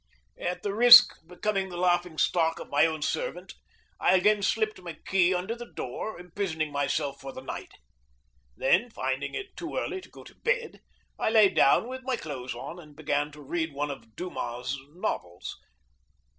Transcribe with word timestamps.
At 0.39 0.63
the 0.63 0.73
risk 0.73 1.15
of 1.21 1.27
becoming 1.27 1.69
the 1.69 1.77
laughing 1.77 2.17
stock 2.17 2.57
of 2.59 2.71
my 2.71 2.87
own 2.87 3.03
servant, 3.03 3.53
I 3.99 4.15
again 4.15 4.41
slipped 4.41 4.81
my 4.81 4.93
key 4.93 5.31
under 5.31 5.55
the 5.55 5.71
door, 5.71 6.19
imprisoning 6.19 6.71
myself 6.71 7.21
for 7.21 7.31
the 7.31 7.41
night. 7.43 7.73
Then, 8.57 8.89
finding 8.89 9.35
it 9.35 9.55
too 9.55 9.77
early 9.77 10.01
to 10.01 10.09
go 10.09 10.23
to 10.23 10.33
bed, 10.33 10.81
I 11.19 11.29
lay 11.29 11.49
down 11.49 11.87
with 11.87 12.01
my 12.01 12.15
clothes 12.15 12.55
on 12.55 12.79
and 12.79 12.95
began 12.95 13.31
to 13.33 13.43
read 13.43 13.73
one 13.73 13.91
of 13.91 14.15
Dumas's 14.15 14.79
novels. 14.95 15.59